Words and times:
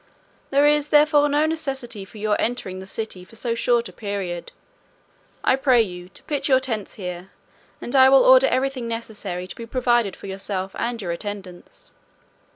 There 0.49 0.65
is 0.65 0.89
therefore 0.89 1.29
no 1.29 1.45
necessity 1.45 2.05
for 2.05 2.17
your 2.17 2.35
entering 2.41 2.79
the 2.79 2.87
city 2.87 3.23
for 3.23 3.35
so 3.35 3.53
short 3.53 3.87
a 3.87 3.93
period. 3.93 4.51
I 5.43 5.55
pray 5.55 5.79
you 5.83 6.09
to 6.09 6.23
pitch 6.23 6.49
your 6.49 6.59
tents 6.59 6.95
here, 6.95 7.29
and 7.79 7.95
I 7.95 8.09
will 8.09 8.23
order 8.23 8.47
everything 8.47 8.87
necessary 8.87 9.45
to 9.45 9.55
be 9.55 9.67
provided 9.67 10.15
for 10.15 10.25
yourself 10.25 10.71
and 10.73 10.99
your 10.99 11.11
attendants." 11.11 11.91